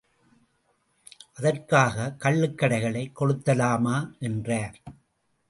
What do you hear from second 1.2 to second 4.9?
அதற்காகக் கள்ளுக்கடைகளைக் கொளுத்தலாமா? என்றார்.